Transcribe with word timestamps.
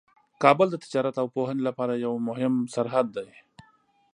کابل 0.43 0.67
د 0.71 0.75
تجارت 0.83 1.15
او 1.21 1.27
پوهنې 1.35 1.61
لپاره 1.69 1.93
یوه 2.05 2.17
مهمه 2.27 2.61
سرحد 2.73 3.07
ده. 3.15 3.25